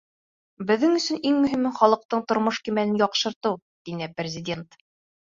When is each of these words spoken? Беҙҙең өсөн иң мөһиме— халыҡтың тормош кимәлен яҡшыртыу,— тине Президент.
Беҙҙең 0.69 0.93
өсөн 0.99 1.17
иң 1.31 1.35
мөһиме— 1.41 1.71
халыҡтың 1.79 2.23
тормош 2.31 2.57
кимәлен 2.69 2.97
яҡшыртыу,— 3.01 3.59
тине 3.91 4.09
Президент. 4.23 4.79